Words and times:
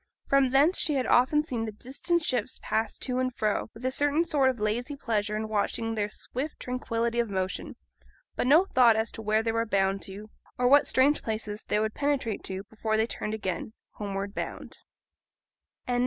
From 0.25 0.49
thence 0.49 0.79
she 0.79 0.95
had 0.95 1.05
often 1.05 1.43
seen 1.43 1.65
the 1.65 1.71
distant 1.71 2.23
ships 2.23 2.57
pass 2.63 2.97
to 2.97 3.19
and 3.19 3.31
fro, 3.35 3.69
with 3.75 3.85
a 3.85 3.91
certain 3.91 4.25
sort 4.25 4.49
of 4.49 4.59
lazy 4.59 4.95
pleasure 4.95 5.35
in 5.35 5.47
watching 5.47 5.93
their 5.93 6.09
swift 6.09 6.59
tranquillity 6.59 7.19
of 7.19 7.29
motion, 7.29 7.75
but 8.35 8.47
no 8.47 8.65
thought 8.65 8.95
as 8.95 9.11
to 9.11 9.21
where 9.21 9.43
they 9.43 9.51
were 9.51 9.63
bound 9.63 10.01
to, 10.01 10.31
or 10.57 10.67
what 10.67 10.87
strange 10.87 11.21
places 11.21 11.65
they 11.67 11.79
would 11.79 11.93
penetrate 11.93 12.43
to 12.45 12.63
before 12.63 12.97
they 12.97 13.05
turned 13.05 13.35
again, 13.35 13.73
homeward 13.91 14.33
bound. 14.33 14.77